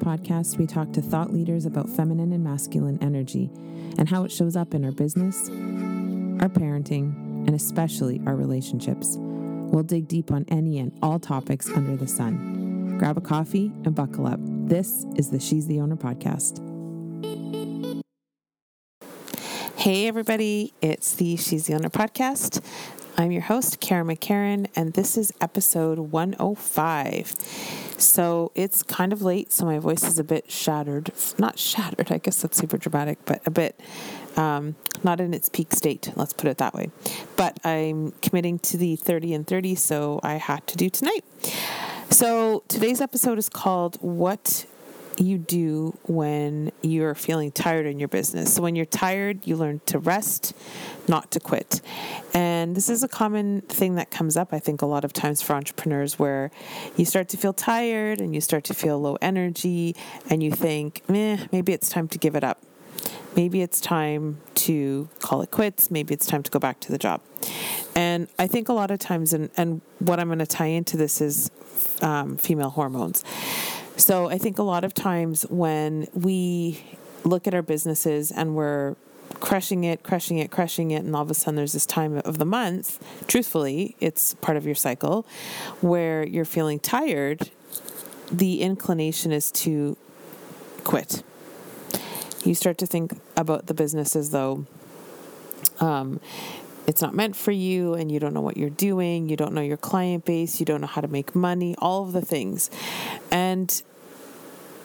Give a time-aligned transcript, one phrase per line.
[0.00, 3.50] podcast, we talk to thought leaders about feminine and masculine energy
[3.98, 5.48] and how it shows up in our business,
[6.42, 7.14] our parenting,
[7.46, 9.16] and especially our relationships.
[9.18, 12.96] We'll dig deep on any and all topics under the sun.
[12.98, 14.40] Grab a coffee and buckle up.
[14.42, 16.58] This is the She's the Owner podcast.
[19.76, 22.62] Hey, everybody, it's the She's the Owner podcast.
[23.16, 27.28] I'm your host, Karen McCarran, and this is episode 105.
[27.98, 31.12] So it's kind of late, so my voice is a bit shattered.
[31.38, 33.78] Not shattered, I guess that's super dramatic, but a bit
[34.36, 36.90] um, not in its peak state, let's put it that way.
[37.36, 41.24] But I'm committing to the 30 and 30, so I had to do tonight.
[42.10, 44.66] So today's episode is called What
[45.20, 48.54] you do when you're feeling tired in your business.
[48.54, 50.54] So, when you're tired, you learn to rest,
[51.08, 51.80] not to quit.
[52.34, 55.42] And this is a common thing that comes up, I think, a lot of times
[55.42, 56.50] for entrepreneurs where
[56.96, 59.94] you start to feel tired and you start to feel low energy
[60.28, 62.62] and you think, meh, maybe it's time to give it up.
[63.36, 65.90] Maybe it's time to call it quits.
[65.90, 67.20] Maybe it's time to go back to the job.
[67.94, 70.96] And I think a lot of times, and, and what I'm going to tie into
[70.96, 71.50] this is
[72.02, 73.24] um, female hormones.
[74.00, 76.82] So I think a lot of times when we
[77.22, 78.96] look at our businesses and we're
[79.40, 82.38] crushing it, crushing it, crushing it, and all of a sudden there's this time of
[82.38, 85.26] the month, truthfully, it's part of your cycle,
[85.82, 87.50] where you're feeling tired,
[88.32, 89.98] the inclination is to
[90.82, 91.22] quit.
[92.42, 94.64] You start to think about the business as though
[95.78, 96.20] um,
[96.86, 99.60] it's not meant for you and you don't know what you're doing, you don't know
[99.60, 102.70] your client base, you don't know how to make money, all of the things.
[103.30, 103.82] And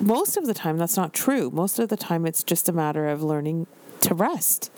[0.00, 1.50] most of the time that's not true.
[1.50, 3.66] Most of the time it's just a matter of learning
[4.00, 4.70] to rest.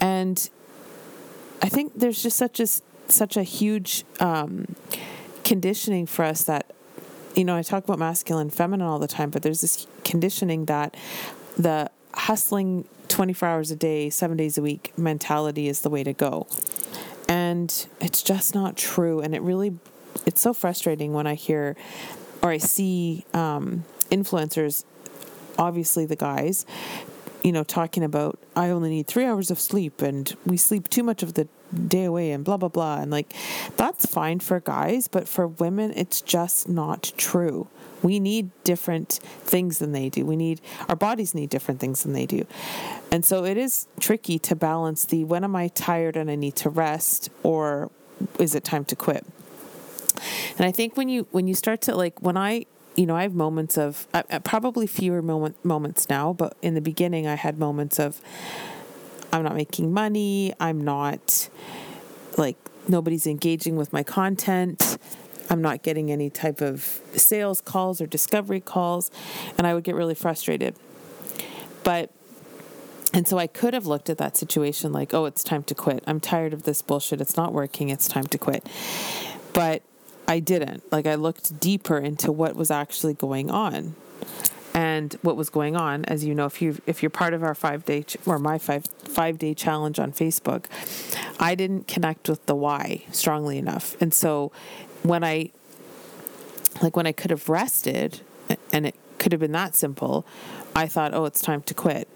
[0.00, 0.48] And
[1.62, 2.66] I think there's just such a
[3.08, 4.74] such a huge um,
[5.44, 6.72] conditioning for us that
[7.34, 10.96] you know I talk about masculine feminine all the time, but there's this conditioning that
[11.56, 16.12] the hustling 24 hours a day, 7 days a week mentality is the way to
[16.12, 16.46] go.
[17.28, 19.78] And it's just not true and it really
[20.24, 21.76] it's so frustrating when I hear
[22.42, 24.84] or I see um, influencers,
[25.58, 26.64] obviously the guys,
[27.42, 31.02] you know, talking about I only need three hours of sleep and we sleep too
[31.02, 33.32] much of the day away and blah blah blah and like
[33.76, 37.68] that's fine for guys, but for women it's just not true.
[38.02, 40.24] We need different things than they do.
[40.24, 42.46] We need our bodies need different things than they do.
[43.10, 46.56] And so it is tricky to balance the when am I tired and I need
[46.56, 47.90] to rest or
[48.38, 49.24] is it time to quit?
[50.56, 52.66] And I think when you when you start to like when I
[52.96, 56.80] you know, I have moments of uh, probably fewer moment, moments now, but in the
[56.80, 58.20] beginning, I had moments of
[59.32, 60.54] I'm not making money.
[60.60, 61.48] I'm not
[62.38, 62.56] like
[62.88, 64.98] nobody's engaging with my content.
[65.48, 69.10] I'm not getting any type of sales calls or discovery calls.
[69.56, 70.74] And I would get really frustrated.
[71.84, 72.10] But,
[73.12, 76.02] and so I could have looked at that situation like, oh, it's time to quit.
[76.06, 77.20] I'm tired of this bullshit.
[77.20, 77.90] It's not working.
[77.90, 78.66] It's time to quit.
[79.52, 79.82] But
[80.26, 80.90] I didn't.
[80.90, 83.94] Like I looked deeper into what was actually going on.
[84.76, 87.54] And what was going on, as you know, if you if you're part of our
[87.54, 90.66] five day ch- or my five five day challenge on Facebook,
[91.40, 94.52] I didn't connect with the why strongly enough, and so
[95.02, 95.50] when I
[96.82, 98.20] like when I could have rested,
[98.70, 100.26] and it could have been that simple,
[100.74, 102.06] I thought, oh, it's time to quit.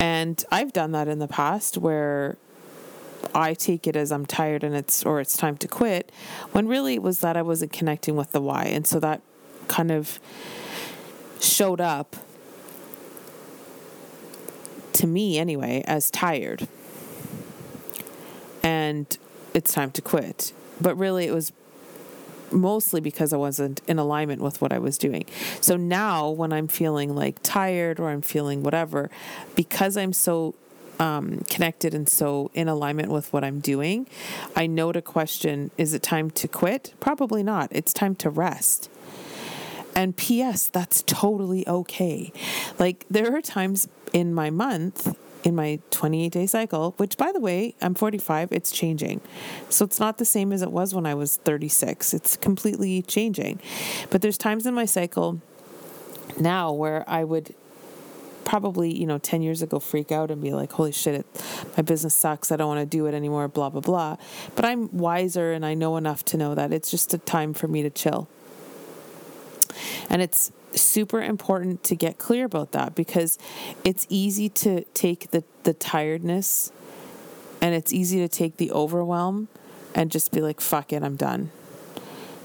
[0.00, 2.36] And I've done that in the past where
[3.32, 6.10] I take it as I'm tired and it's or it's time to quit,
[6.50, 8.64] when really it was that I wasn't connecting with the why.
[8.64, 9.20] And so that
[9.68, 10.18] kind of
[11.40, 12.16] showed up
[14.94, 16.68] to me anyway as tired.
[18.62, 19.16] And
[19.54, 20.52] it's time to quit.
[20.80, 21.52] But really it was
[22.50, 25.26] mostly because I wasn't in alignment with what I was doing.
[25.60, 29.10] So now when I'm feeling like tired or I'm feeling whatever,
[29.54, 30.54] because I'm so
[30.98, 34.06] um, connected and so in alignment with what I'm doing,
[34.56, 36.94] I know to question is it time to quit?
[37.00, 37.68] Probably not.
[37.70, 38.90] It's time to rest.
[39.98, 42.32] And P.S., that's totally okay.
[42.78, 47.40] Like, there are times in my month, in my 28 day cycle, which by the
[47.40, 49.20] way, I'm 45, it's changing.
[49.68, 52.14] So it's not the same as it was when I was 36.
[52.14, 53.58] It's completely changing.
[54.08, 55.40] But there's times in my cycle
[56.38, 57.56] now where I would
[58.44, 61.26] probably, you know, 10 years ago freak out and be like, holy shit, it,
[61.76, 62.52] my business sucks.
[62.52, 64.16] I don't want to do it anymore, blah, blah, blah.
[64.54, 67.66] But I'm wiser and I know enough to know that it's just a time for
[67.66, 68.28] me to chill.
[70.08, 73.38] And it's super important to get clear about that because
[73.84, 76.72] it's easy to take the, the tiredness
[77.60, 79.48] and it's easy to take the overwhelm
[79.94, 81.50] and just be like, fuck it, I'm done.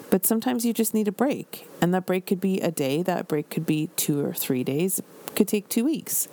[0.10, 1.68] But sometimes you just need a break.
[1.82, 5.00] And that break could be a day, that break could be two or three days,
[5.00, 6.28] it could take two weeks.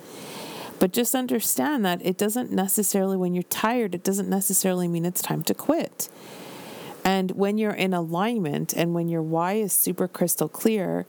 [0.79, 5.21] But just understand that it doesn't necessarily, when you're tired, it doesn't necessarily mean it's
[5.21, 6.09] time to quit.
[7.03, 11.05] And when you're in alignment and when your why is super crystal clear,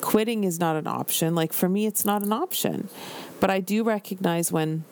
[0.00, 1.34] quitting is not an option.
[1.34, 2.88] Like for me, it's not an option.
[3.40, 4.84] But I do recognize when,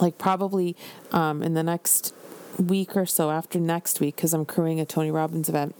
[0.00, 0.74] like, probably
[1.12, 2.14] um, in the next
[2.58, 5.74] week or so after next week, because I'm crewing a Tony Robbins event.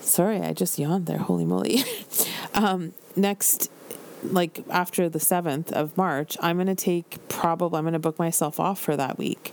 [0.00, 1.18] Sorry, I just yawned there.
[1.18, 1.82] Holy moly.
[2.54, 3.70] um, next
[4.22, 8.18] like after the 7th of March, I'm going to take probably, I'm going to book
[8.18, 9.52] myself off for that week.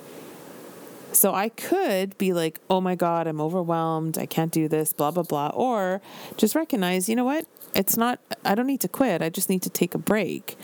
[1.13, 4.17] So I could be like, oh my God, I'm overwhelmed.
[4.17, 5.49] I can't do this, blah, blah, blah.
[5.49, 6.01] Or
[6.37, 7.45] just recognize, you know what?
[7.75, 9.21] It's not, I don't need to quit.
[9.21, 10.57] I just need to take a break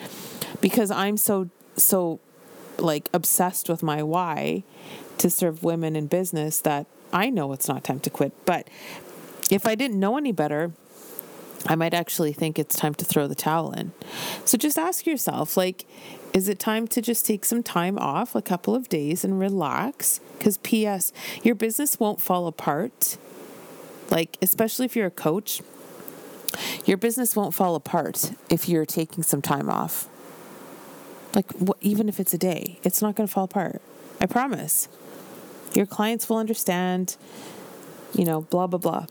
[0.61, 2.19] because I'm so, so
[2.77, 4.63] like obsessed with my why
[5.17, 8.33] to serve women in business that I know it's not time to quit.
[8.45, 8.69] But
[9.50, 10.71] if I didn't know any better,
[11.67, 13.91] I might actually think it's time to throw the towel in.
[14.45, 15.85] So just ask yourself like,
[16.33, 20.19] is it time to just take some time off, a couple of days, and relax?
[20.37, 21.11] Because, P.S.,
[21.43, 23.17] your business won't fall apart.
[24.09, 25.61] Like, especially if you're a coach,
[26.85, 30.07] your business won't fall apart if you're taking some time off.
[31.33, 33.81] Like, even if it's a day, it's not going to fall apart.
[34.21, 34.87] I promise.
[35.73, 37.17] Your clients will understand,
[38.13, 39.05] you know, blah, blah, blah.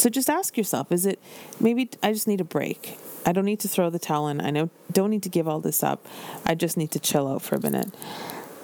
[0.00, 1.20] So just ask yourself is it
[1.60, 2.96] maybe I just need a break?
[3.26, 4.40] I don't need to throw the towel in.
[4.40, 6.06] I know don't need to give all this up.
[6.46, 7.90] I just need to chill out for a minute.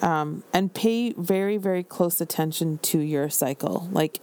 [0.00, 3.86] Um, and pay very, very close attention to your cycle.
[3.92, 4.22] Like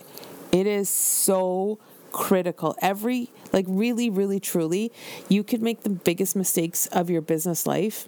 [0.51, 1.77] it is so
[2.12, 2.75] critical.
[2.81, 4.92] Every, like, really, really, truly,
[5.30, 8.07] you could make the biggest mistakes of your business life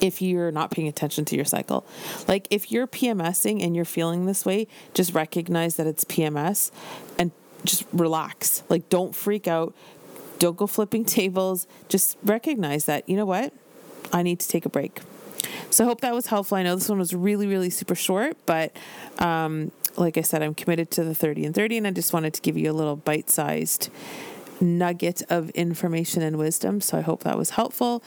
[0.00, 1.86] if you're not paying attention to your cycle.
[2.26, 6.70] Like, if you're PMSing and you're feeling this way, just recognize that it's PMS
[7.18, 7.32] and
[7.64, 8.62] just relax.
[8.68, 9.74] Like, don't freak out.
[10.38, 11.66] Don't go flipping tables.
[11.88, 13.52] Just recognize that, you know what?
[14.12, 15.00] I need to take a break.
[15.70, 16.56] So I hope that was helpful.
[16.56, 18.74] I know this one was really, really super short, but
[19.18, 22.34] um, like I said, I'm committed to the 30 and 30, and I just wanted
[22.34, 23.90] to give you a little bite sized
[24.60, 26.80] nugget of information and wisdom.
[26.80, 28.02] So I hope that was helpful.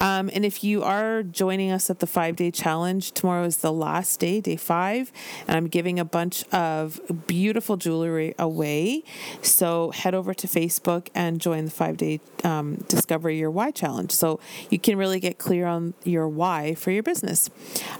[0.00, 3.72] Um, and if you are joining us at the five day challenge, tomorrow is the
[3.72, 5.12] last day, day five,
[5.46, 9.04] and I'm giving a bunch of beautiful jewelry away.
[9.42, 14.12] So head over to Facebook and join the five day um, Discover Your Why challenge.
[14.12, 17.50] So you can really get clear on your why for your business.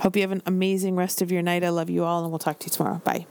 [0.00, 1.64] Hope you have an amazing rest of your night.
[1.64, 3.00] I love you all, and we'll talk to you tomorrow.
[3.04, 3.26] Bye.